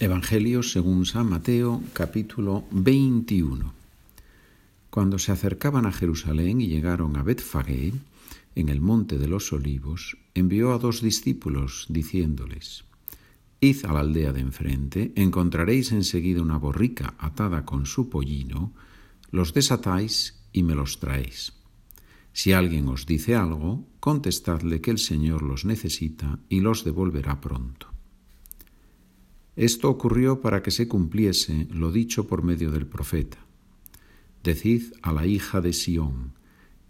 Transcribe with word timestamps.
Evangelio 0.00 0.64
según 0.64 1.06
San 1.06 1.28
Mateo 1.28 1.80
capítulo 1.92 2.64
21. 2.72 3.72
Cuando 4.90 5.20
se 5.20 5.30
acercaban 5.30 5.86
a 5.86 5.92
Jerusalén 5.92 6.60
y 6.60 6.66
llegaron 6.66 7.16
a 7.16 7.22
Betfagé, 7.22 7.92
en 8.56 8.68
el 8.68 8.80
monte 8.80 9.18
de 9.18 9.28
los 9.28 9.52
olivos, 9.52 10.16
envió 10.34 10.72
a 10.72 10.78
dos 10.78 11.00
discípulos 11.00 11.86
diciéndoles, 11.88 12.84
Id 13.60 13.84
a 13.84 13.92
la 13.92 14.00
aldea 14.00 14.32
de 14.32 14.40
enfrente, 14.40 15.12
encontraréis 15.14 15.92
enseguida 15.92 16.42
una 16.42 16.58
borrica 16.58 17.14
atada 17.18 17.64
con 17.64 17.86
su 17.86 18.10
pollino, 18.10 18.72
los 19.30 19.54
desatáis 19.54 20.40
y 20.52 20.64
me 20.64 20.74
los 20.74 20.98
traéis. 20.98 21.52
Si 22.32 22.52
alguien 22.52 22.88
os 22.88 23.06
dice 23.06 23.36
algo, 23.36 23.86
contestadle 24.00 24.80
que 24.80 24.90
el 24.90 24.98
Señor 24.98 25.42
los 25.42 25.64
necesita 25.64 26.40
y 26.48 26.60
los 26.60 26.82
devolverá 26.82 27.40
pronto. 27.40 27.93
Esto 29.56 29.88
ocurrió 29.88 30.40
para 30.40 30.62
que 30.62 30.70
se 30.70 30.88
cumpliese 30.88 31.68
lo 31.70 31.92
dicho 31.92 32.26
por 32.26 32.42
medio 32.42 32.72
del 32.72 32.86
profeta. 32.86 33.38
Decid 34.42 34.92
a 35.02 35.12
la 35.12 35.26
hija 35.26 35.60
de 35.60 35.72
Sión, 35.72 36.32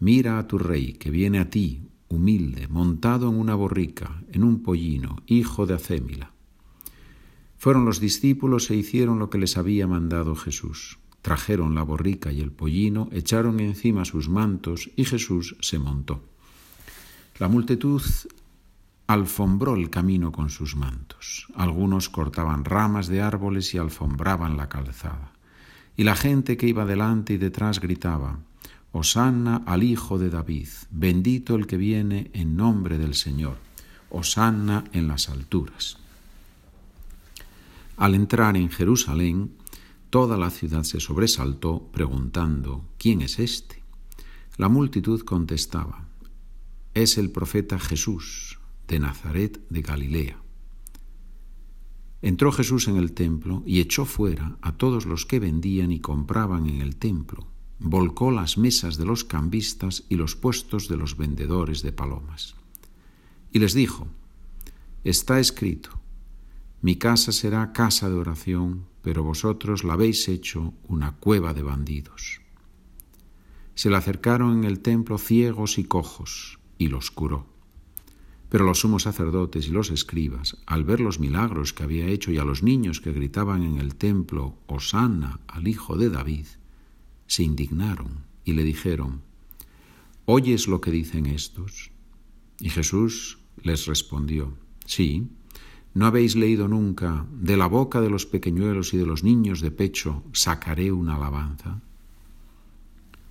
mira 0.00 0.38
a 0.38 0.46
tu 0.46 0.58
rey 0.58 0.94
que 0.94 1.10
viene 1.10 1.38
a 1.38 1.50
ti, 1.50 1.82
humilde, 2.08 2.68
montado 2.68 3.28
en 3.28 3.36
una 3.36 3.54
borrica, 3.54 4.22
en 4.32 4.44
un 4.44 4.62
pollino, 4.62 5.16
hijo 5.26 5.66
de 5.66 5.74
Acémila. 5.74 6.32
Fueron 7.58 7.84
los 7.84 8.00
discípulos 8.00 8.70
e 8.70 8.76
hicieron 8.76 9.18
lo 9.18 9.30
que 9.30 9.38
les 9.38 9.56
había 9.56 9.86
mandado 9.86 10.34
Jesús. 10.34 10.98
Trajeron 11.22 11.74
la 11.74 11.82
borrica 11.82 12.32
y 12.32 12.40
el 12.40 12.52
pollino, 12.52 13.08
echaron 13.12 13.60
encima 13.60 14.04
sus 14.04 14.28
mantos 14.28 14.90
y 14.96 15.04
Jesús 15.04 15.56
se 15.60 15.78
montó. 15.78 16.22
La 17.38 17.48
multitud 17.48 18.02
alfombró 19.06 19.74
el 19.74 19.90
camino 19.90 20.32
con 20.32 20.50
sus 20.50 20.76
mantos. 20.76 21.46
Algunos 21.54 22.08
cortaban 22.08 22.64
ramas 22.64 23.08
de 23.08 23.20
árboles 23.20 23.74
y 23.74 23.78
alfombraban 23.78 24.56
la 24.56 24.68
calzada. 24.68 25.32
Y 25.96 26.04
la 26.04 26.16
gente 26.16 26.56
que 26.56 26.66
iba 26.66 26.86
delante 26.86 27.34
y 27.34 27.36
detrás 27.36 27.80
gritaba, 27.80 28.38
Hosanna 28.92 29.62
al 29.66 29.82
Hijo 29.82 30.18
de 30.18 30.30
David, 30.30 30.68
bendito 30.90 31.54
el 31.54 31.66
que 31.66 31.76
viene 31.76 32.30
en 32.32 32.56
nombre 32.56 32.96
del 32.96 33.14
Señor, 33.14 33.58
Hosanna 34.10 34.84
en 34.92 35.08
las 35.08 35.28
alturas. 35.28 35.98
Al 37.96 38.14
entrar 38.14 38.56
en 38.56 38.70
Jerusalén, 38.70 39.52
toda 40.10 40.36
la 40.36 40.50
ciudad 40.50 40.84
se 40.84 41.00
sobresaltó 41.00 41.88
preguntando, 41.92 42.84
¿quién 42.98 43.20
es 43.20 43.38
este? 43.38 43.82
La 44.56 44.68
multitud 44.68 45.22
contestaba, 45.22 46.04
es 46.94 47.18
el 47.18 47.30
profeta 47.30 47.78
Jesús 47.78 48.58
de 48.88 48.98
Nazaret 48.98 49.60
de 49.68 49.82
Galilea. 49.82 50.42
Entró 52.22 52.52
Jesús 52.52 52.88
en 52.88 52.96
el 52.96 53.12
templo 53.12 53.62
y 53.66 53.80
echó 53.80 54.06
fuera 54.06 54.56
a 54.62 54.76
todos 54.76 55.04
los 55.04 55.26
que 55.26 55.40
vendían 55.40 55.92
y 55.92 56.00
compraban 56.00 56.66
en 56.66 56.80
el 56.80 56.96
templo. 56.96 57.46
Volcó 57.78 58.30
las 58.30 58.56
mesas 58.56 58.96
de 58.96 59.04
los 59.04 59.24
cambistas 59.24 60.04
y 60.08 60.16
los 60.16 60.34
puestos 60.34 60.88
de 60.88 60.96
los 60.96 61.16
vendedores 61.18 61.82
de 61.82 61.92
palomas. 61.92 62.54
Y 63.52 63.58
les 63.58 63.74
dijo, 63.74 64.06
Está 65.04 65.38
escrito, 65.38 65.90
mi 66.80 66.96
casa 66.96 67.30
será 67.30 67.72
casa 67.72 68.08
de 68.08 68.14
oración, 68.14 68.86
pero 69.02 69.22
vosotros 69.22 69.84
la 69.84 69.92
habéis 69.92 70.28
hecho 70.28 70.72
una 70.88 71.16
cueva 71.16 71.52
de 71.52 71.62
bandidos. 71.62 72.40
Se 73.74 73.90
le 73.90 73.96
acercaron 73.96 74.58
en 74.58 74.64
el 74.64 74.80
templo 74.80 75.18
ciegos 75.18 75.78
y 75.78 75.84
cojos, 75.84 76.58
y 76.78 76.88
los 76.88 77.10
curó. 77.10 77.53
Pero 78.54 78.66
los 78.66 78.78
sumos 78.78 79.02
sacerdotes 79.02 79.66
y 79.66 79.72
los 79.72 79.90
escribas, 79.90 80.58
al 80.64 80.84
ver 80.84 81.00
los 81.00 81.18
milagros 81.18 81.72
que 81.72 81.82
había 81.82 82.06
hecho 82.06 82.30
y 82.30 82.38
a 82.38 82.44
los 82.44 82.62
niños 82.62 83.00
que 83.00 83.10
gritaban 83.10 83.64
en 83.64 83.78
el 83.78 83.96
templo, 83.96 84.56
Hosanna 84.68 85.40
al 85.48 85.66
Hijo 85.66 85.96
de 85.96 86.08
David, 86.08 86.46
se 87.26 87.42
indignaron 87.42 88.26
y 88.44 88.52
le 88.52 88.62
dijeron, 88.62 89.22
¿oyes 90.24 90.68
lo 90.68 90.80
que 90.80 90.92
dicen 90.92 91.26
estos? 91.26 91.90
Y 92.60 92.70
Jesús 92.70 93.40
les 93.60 93.86
respondió, 93.86 94.56
sí, 94.86 95.26
¿no 95.92 96.06
habéis 96.06 96.36
leído 96.36 96.68
nunca, 96.68 97.26
de 97.32 97.56
la 97.56 97.66
boca 97.66 98.00
de 98.00 98.10
los 98.10 98.24
pequeñuelos 98.24 98.94
y 98.94 98.98
de 98.98 99.06
los 99.06 99.24
niños 99.24 99.62
de 99.62 99.72
pecho 99.72 100.22
sacaré 100.32 100.92
una 100.92 101.16
alabanza? 101.16 101.82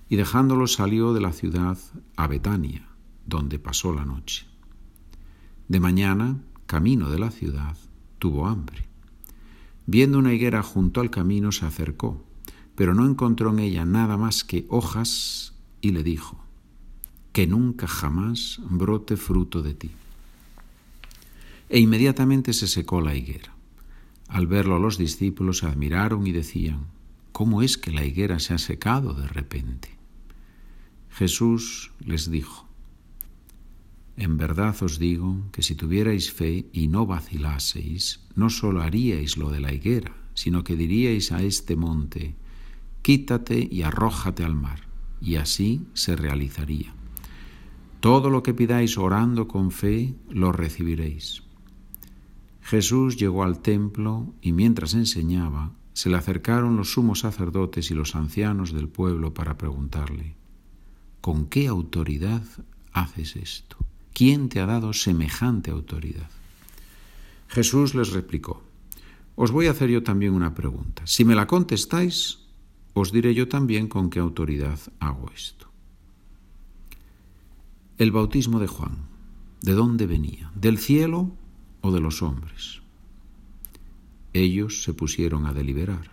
Y 0.06 0.16
dejándolos 0.16 0.74
salió 0.74 1.14
de 1.14 1.22
la 1.22 1.32
ciudad 1.32 1.78
a 2.14 2.26
Betania, 2.26 2.86
donde 3.24 3.58
pasó 3.58 3.94
la 3.94 4.04
noche. 4.04 4.52
De 5.68 5.80
mañana, 5.80 6.38
camino 6.66 7.10
de 7.10 7.18
la 7.18 7.30
ciudad, 7.30 7.76
tuvo 8.18 8.46
hambre. 8.46 8.84
Viendo 9.86 10.18
una 10.18 10.34
higuera 10.34 10.62
junto 10.62 11.00
al 11.00 11.10
camino, 11.10 11.52
se 11.52 11.66
acercó, 11.66 12.22
pero 12.74 12.94
no 12.94 13.06
encontró 13.06 13.50
en 13.50 13.60
ella 13.60 13.84
nada 13.84 14.16
más 14.16 14.44
que 14.44 14.66
hojas 14.68 15.54
y 15.80 15.92
le 15.92 16.02
dijo, 16.02 16.44
que 17.32 17.46
nunca 17.46 17.86
jamás 17.86 18.60
brote 18.70 19.16
fruto 19.16 19.62
de 19.62 19.74
ti. 19.74 19.90
E 21.68 21.80
inmediatamente 21.80 22.52
se 22.52 22.66
secó 22.66 23.00
la 23.00 23.14
higuera. 23.14 23.54
Al 24.28 24.46
verlo 24.46 24.78
los 24.78 24.98
discípulos 24.98 25.58
se 25.58 25.66
admiraron 25.66 26.26
y 26.26 26.32
decían, 26.32 26.86
¿cómo 27.32 27.62
es 27.62 27.78
que 27.78 27.90
la 27.90 28.04
higuera 28.04 28.38
se 28.38 28.54
ha 28.54 28.58
secado 28.58 29.14
de 29.14 29.26
repente? 29.28 29.90
Jesús 31.10 31.92
les 32.00 32.30
dijo, 32.30 32.66
en 34.16 34.36
verdad 34.36 34.76
os 34.82 34.98
digo 34.98 35.42
que 35.50 35.62
si 35.62 35.74
tuvierais 35.74 36.32
fe 36.32 36.66
y 36.72 36.86
no 36.88 37.06
vacilaseis, 37.06 38.20
no 38.36 38.48
solo 38.48 38.82
haríais 38.82 39.36
lo 39.36 39.50
de 39.50 39.60
la 39.60 39.72
higuera, 39.72 40.14
sino 40.34 40.62
que 40.62 40.76
diríais 40.76 41.32
a 41.32 41.42
este 41.42 41.74
monte, 41.74 42.36
quítate 43.02 43.68
y 43.70 43.82
arrójate 43.82 44.44
al 44.44 44.54
mar, 44.54 44.80
y 45.20 45.36
así 45.36 45.86
se 45.94 46.14
realizaría. 46.14 46.94
Todo 48.00 48.30
lo 48.30 48.42
que 48.42 48.54
pidáis 48.54 48.98
orando 48.98 49.48
con 49.48 49.70
fe, 49.70 50.14
lo 50.28 50.52
recibiréis. 50.52 51.42
Jesús 52.62 53.16
llegó 53.16 53.42
al 53.42 53.60
templo 53.60 54.34
y 54.40 54.52
mientras 54.52 54.94
enseñaba, 54.94 55.72
se 55.92 56.08
le 56.08 56.16
acercaron 56.16 56.76
los 56.76 56.92
sumos 56.92 57.20
sacerdotes 57.20 57.90
y 57.90 57.94
los 57.94 58.14
ancianos 58.14 58.72
del 58.72 58.88
pueblo 58.88 59.34
para 59.34 59.56
preguntarle, 59.56 60.36
¿con 61.20 61.46
qué 61.46 61.66
autoridad 61.68 62.42
haces 62.92 63.36
esto? 63.36 63.76
¿Quién 64.14 64.48
te 64.48 64.60
ha 64.60 64.66
dado 64.66 64.92
semejante 64.92 65.72
autoridad? 65.72 66.30
Jesús 67.48 67.96
les 67.96 68.12
replicó, 68.12 68.62
Os 69.34 69.50
voy 69.50 69.66
a 69.66 69.72
hacer 69.72 69.90
yo 69.90 70.04
también 70.04 70.34
una 70.34 70.54
pregunta. 70.54 71.02
Si 71.04 71.24
me 71.24 71.34
la 71.34 71.48
contestáis, 71.48 72.38
os 72.94 73.10
diré 73.10 73.34
yo 73.34 73.48
también 73.48 73.88
con 73.88 74.10
qué 74.10 74.20
autoridad 74.20 74.78
hago 75.00 75.30
esto. 75.34 75.68
El 77.98 78.12
bautismo 78.12 78.60
de 78.60 78.68
Juan, 78.68 78.98
¿de 79.62 79.72
dónde 79.72 80.06
venía? 80.06 80.52
¿Del 80.54 80.78
cielo 80.78 81.32
o 81.80 81.90
de 81.90 82.00
los 82.00 82.22
hombres? 82.22 82.82
Ellos 84.32 84.84
se 84.84 84.94
pusieron 84.94 85.46
a 85.46 85.52
deliberar. 85.52 86.10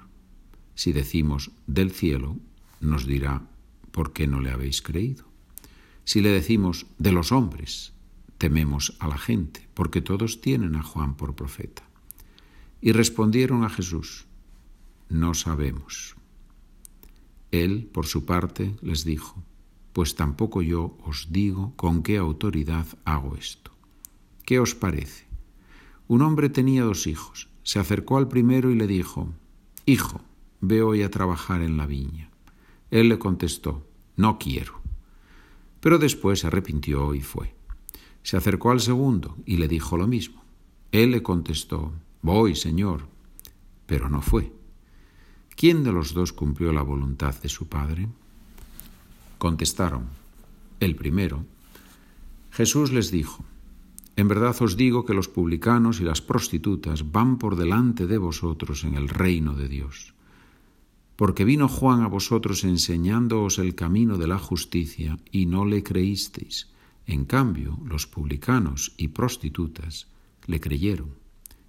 Si 0.74 0.92
decimos 0.92 1.52
del 1.68 1.92
cielo, 1.92 2.38
nos 2.80 3.06
dirá, 3.06 3.44
¿por 3.92 4.12
qué 4.12 4.26
no 4.26 4.42
le 4.42 4.50
habéis 4.50 4.82
creído? 4.82 5.31
Si 6.04 6.22
le 6.22 6.30
decimos 6.30 6.86
de 6.98 7.12
los 7.12 7.32
hombres, 7.32 7.94
tememos 8.38 8.96
a 9.00 9.08
la 9.08 9.18
gente, 9.18 9.68
porque 9.74 10.02
todos 10.02 10.42
tienen 10.42 10.76
a 10.76 10.84
Juan 10.84 11.16
por 11.16 11.36
profeta. 11.36 11.84
Y 12.82 12.92
respondieron 12.92 13.64
a 13.64 13.70
Jesús, 13.70 14.26
no 15.10 15.34
sabemos. 15.34 16.16
Él, 17.52 17.90
por 17.92 18.08
su 18.08 18.26
parte, 18.26 18.76
les 18.82 19.04
dijo, 19.04 19.44
pues 19.94 20.16
tampoco 20.16 20.62
yo 20.62 20.98
os 21.06 21.28
digo 21.32 21.74
con 21.76 22.02
qué 22.02 22.18
autoridad 22.18 22.88
hago 23.06 23.36
esto. 23.36 23.72
¿Qué 24.46 24.60
os 24.60 24.74
parece? 24.74 25.26
Un 26.08 26.22
hombre 26.22 26.50
tenía 26.50 26.84
dos 26.84 27.08
hijos. 27.08 27.50
Se 27.64 27.80
acercó 27.80 28.18
al 28.18 28.28
primero 28.28 28.72
y 28.72 28.76
le 28.76 28.88
dijo, 28.88 29.34
Hijo, 29.86 30.22
ve 30.62 30.82
hoy 30.82 31.04
a 31.04 31.12
trabajar 31.12 31.62
en 31.62 31.78
la 31.78 31.86
viña. 31.86 32.30
Él 32.90 33.10
le 33.10 33.20
contestó, 33.20 33.88
No 34.16 34.40
quiero. 34.40 34.81
Pero 35.82 35.98
después 35.98 36.40
se 36.40 36.48
arrepintió 36.48 37.14
y 37.14 37.22
fue. 37.22 37.54
Se 38.24 38.38
acercó 38.38 38.72
al 38.72 38.80
segundo 38.80 39.36
y 39.46 39.58
le 39.58 39.68
dijo 39.68 39.98
lo 39.98 40.08
mismo. 40.08 40.44
Él 40.92 41.12
le 41.12 41.24
contestó, 41.24 41.92
Voy, 42.22 42.56
Señor, 42.56 43.08
pero 43.88 44.08
no 44.08 44.22
fue. 44.22 44.54
¿Quién 45.56 45.84
de 45.84 45.92
los 45.92 46.14
dos 46.14 46.32
cumplió 46.32 46.72
la 46.72 46.84
voluntad 46.84 47.36
de 47.42 47.50
su 47.50 47.68
Padre? 47.68 48.08
Contestaron, 49.40 50.06
el 50.80 50.96
primero. 50.96 51.46
Jesús 52.52 52.92
les 52.92 53.10
dijo, 53.10 53.44
En 54.16 54.28
verdad 54.28 54.56
os 54.62 54.78
digo 54.78 55.04
que 55.04 55.16
los 55.16 55.28
publicanos 55.28 56.00
y 56.00 56.04
las 56.04 56.22
prostitutas 56.22 57.12
van 57.12 57.38
por 57.40 57.56
delante 57.56 58.06
de 58.06 58.20
vosotros 58.20 58.84
en 58.84 58.96
el 58.96 59.10
reino 59.10 59.56
de 59.56 59.68
Dios 59.68 60.14
porque 61.22 61.46
vino 61.46 61.68
Juan 61.68 62.02
a 62.02 62.08
vosotros 62.08 62.64
enseñándoos 62.64 63.60
el 63.60 63.76
camino 63.76 64.18
de 64.18 64.26
la 64.26 64.40
justicia 64.40 65.20
y 65.32 65.46
no 65.46 65.66
le 65.66 65.84
creísteis. 65.84 66.70
En 67.06 67.26
cambio, 67.26 67.78
los 67.86 68.08
publicanos 68.08 68.96
y 68.98 69.10
prostitutas 69.10 70.08
le 70.48 70.60
creyeron, 70.60 71.14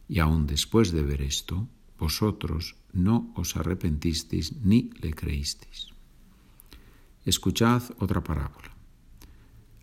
y 0.08 0.20
aun 0.20 0.46
después 0.46 0.90
de 0.90 1.02
ver 1.02 1.20
esto, 1.20 1.68
vosotros 1.98 2.76
no 2.94 3.30
os 3.36 3.54
arrepentisteis 3.54 4.56
ni 4.64 4.88
le 5.02 5.12
creísteis. 5.12 5.88
Escuchad 7.26 7.82
otra 7.98 8.24
parábola. 8.24 8.74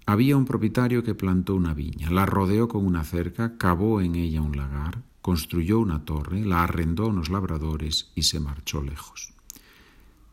Había 0.08 0.36
un 0.36 0.46
propietario 0.46 1.04
que 1.04 1.14
plantó 1.14 1.54
una 1.54 1.76
viña, 1.76 2.10
la 2.10 2.26
rodeó 2.26 2.68
con 2.68 2.88
una 2.88 3.04
cerca, 3.04 3.56
cavó 3.60 4.02
en 4.02 4.16
ella 4.16 4.42
un 4.42 4.58
lagar, 4.58 5.04
construyó 5.22 5.78
una 5.78 6.06
torre, 6.06 6.44
la 6.44 6.64
arrendó 6.64 7.04
a 7.04 7.10
unos 7.10 7.30
labradores 7.30 8.12
y 8.16 8.24
se 8.24 8.40
marchó 8.40 8.82
lejos. 8.82 9.34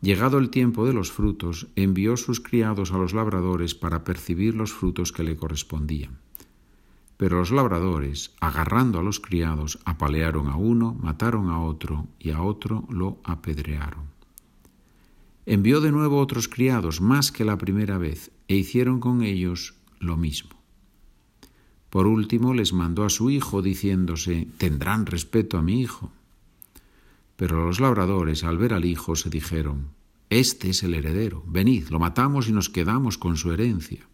Llegado 0.01 0.37
el 0.37 0.51
tiempo 0.51 0.85
de 0.85 0.93
los 0.93 1.11
frutos, 1.11 1.67
envió 1.75 2.17
sus 2.17 2.39
criados 2.39 2.91
a 2.91 2.97
los 2.97 3.13
labradores 3.13 3.73
para 3.73 4.03
percibir 4.03 4.53
los 4.53 4.71
frutos 4.71 5.11
que 5.11 5.23
le 5.23 5.35
correspondían. 5.35 6.19
Pero 7.17 7.39
los 7.39 7.49
labradores, 7.49 8.35
agarrando 8.39 8.99
a 8.99 9.03
los 9.03 9.19
criados, 9.19 9.79
apalearon 9.85 10.49
a 10.49 10.55
uno, 10.55 10.93
mataron 10.93 11.49
a 11.49 11.61
otro 11.61 12.07
y 12.19 12.29
a 12.29 12.43
otro 12.43 12.85
lo 12.89 13.19
apedrearon. 13.23 14.05
Envió 15.47 15.81
de 15.81 15.91
nuevo 15.91 16.19
otros 16.19 16.47
criados, 16.47 17.01
más 17.01 17.31
que 17.31 17.43
la 17.43 17.57
primera 17.57 17.97
vez, 17.97 18.31
e 18.47 18.55
hicieron 18.55 18.99
con 18.99 19.23
ellos 19.23 19.75
lo 19.99 20.15
mismo. 20.15 20.51
Por 21.89 22.05
último 22.05 22.53
les 22.53 22.73
mandó 22.73 23.03
a 23.03 23.09
su 23.09 23.31
hijo, 23.31 23.63
diciéndose, 23.63 24.47
tendrán 24.57 25.07
respeto 25.07 25.57
a 25.57 25.63
mi 25.63 25.81
hijo. 25.81 26.11
Pero 27.37 27.65
los 27.65 27.79
labradores, 27.79 28.43
al 28.43 28.57
ver 28.57 28.73
al 28.73 28.83
hijo, 28.83 29.15
se 29.15 29.29
dijeron, 29.29 29.91
Este 30.29 30.71
es 30.71 30.83
el 30.83 30.93
heredero, 30.93 31.45
venid, 31.47 31.87
lo 31.87 31.99
matamos 31.99 32.49
y 32.49 32.51
nos 32.51 32.69
quedamos 32.69 33.17
con 33.17 33.37
su 33.37 33.53
herencia 33.53 34.05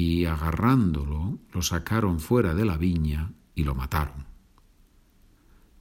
y 0.00 0.24
agarrándolo 0.24 1.38
lo 1.52 1.62
sacaron 1.62 2.20
fuera 2.20 2.54
de 2.54 2.64
la 2.64 2.78
viña 2.78 3.32
y 3.54 3.64
lo 3.64 3.74
mataron. 3.74 4.24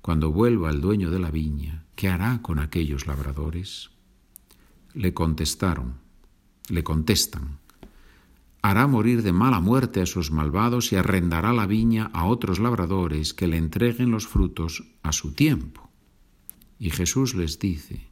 Cuando 0.01 0.31
vuelva 0.31 0.71
el 0.71 0.81
dueño 0.81 1.09
de 1.09 1.19
la 1.19 1.31
viña, 1.31 1.85
¿qué 1.95 2.09
hará 2.09 2.41
con 2.41 2.59
aquellos 2.59 3.07
labradores? 3.07 3.91
Le 4.93 5.13
contestaron, 5.13 5.95
le 6.69 6.83
contestan, 6.83 7.59
hará 8.61 8.87
morir 8.87 9.23
de 9.23 9.31
mala 9.31 9.61
muerte 9.61 10.01
a 10.01 10.03
esos 10.03 10.31
malvados 10.31 10.91
y 10.91 10.97
arrendará 10.97 11.53
la 11.53 11.65
viña 11.65 12.09
a 12.13 12.25
otros 12.25 12.59
labradores 12.59 13.33
que 13.33 13.47
le 13.47 13.57
entreguen 13.57 14.11
los 14.11 14.27
frutos 14.27 14.83
a 15.01 15.11
su 15.11 15.33
tiempo. 15.33 15.88
Y 16.79 16.89
Jesús 16.91 17.35
les 17.35 17.59
dice, 17.59 18.07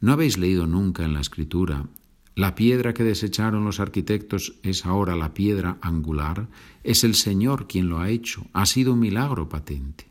¿no 0.00 0.12
habéis 0.12 0.38
leído 0.38 0.66
nunca 0.66 1.04
en 1.04 1.14
la 1.14 1.20
Escritura 1.20 1.88
la 2.34 2.54
piedra 2.54 2.94
que 2.94 3.04
desecharon 3.04 3.64
los 3.64 3.78
arquitectos 3.78 4.54
es 4.62 4.86
ahora 4.86 5.16
la 5.16 5.34
piedra 5.34 5.76
angular. 5.82 6.48
Es 6.82 7.04
el 7.04 7.14
Señor 7.14 7.66
quien 7.66 7.90
lo 7.90 7.98
ha 7.98 8.08
hecho. 8.08 8.46
Ha 8.54 8.64
sido 8.64 8.94
un 8.94 9.00
milagro 9.00 9.50
patente. 9.50 10.06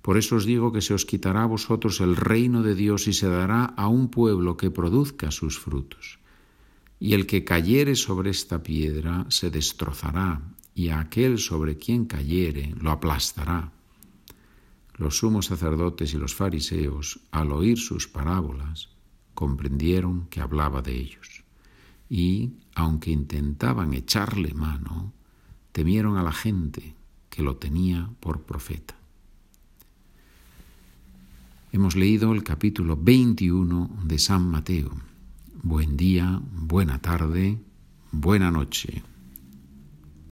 Por 0.00 0.16
eso 0.16 0.36
os 0.36 0.44
digo 0.44 0.72
que 0.72 0.80
se 0.80 0.94
os 0.94 1.04
quitará 1.04 1.42
a 1.42 1.46
vosotros 1.46 2.00
el 2.00 2.14
reino 2.14 2.62
de 2.62 2.76
Dios 2.76 3.08
y 3.08 3.12
se 3.12 3.28
dará 3.28 3.64
a 3.64 3.88
un 3.88 4.08
pueblo 4.08 4.56
que 4.56 4.70
produzca 4.70 5.32
sus 5.32 5.58
frutos. 5.58 6.20
Y 7.00 7.14
el 7.14 7.26
que 7.26 7.44
cayere 7.44 7.96
sobre 7.96 8.30
esta 8.30 8.62
piedra 8.62 9.26
se 9.28 9.50
destrozará, 9.50 10.40
y 10.74 10.88
a 10.90 11.00
aquel 11.00 11.38
sobre 11.38 11.76
quien 11.76 12.06
cayere 12.06 12.74
lo 12.80 12.92
aplastará. 12.92 13.72
Los 15.00 15.16
sumos 15.16 15.46
sacerdotes 15.46 16.12
y 16.12 16.18
los 16.18 16.34
fariseos, 16.34 17.20
al 17.30 17.52
oír 17.52 17.78
sus 17.78 18.06
parábolas, 18.06 18.90
comprendieron 19.32 20.26
que 20.26 20.42
hablaba 20.42 20.82
de 20.82 20.94
ellos. 20.94 21.42
Y, 22.10 22.58
aunque 22.74 23.10
intentaban 23.10 23.94
echarle 23.94 24.52
mano, 24.52 25.14
temieron 25.72 26.18
a 26.18 26.22
la 26.22 26.32
gente 26.32 26.94
que 27.30 27.42
lo 27.42 27.56
tenía 27.56 28.10
por 28.20 28.42
profeta. 28.42 28.94
Hemos 31.72 31.96
leído 31.96 32.34
el 32.34 32.42
capítulo 32.42 32.94
21 32.94 34.02
de 34.04 34.18
San 34.18 34.50
Mateo. 34.50 34.90
Buen 35.62 35.96
día, 35.96 36.42
buena 36.52 37.00
tarde, 37.00 37.58
buena 38.12 38.50
noche. 38.50 39.02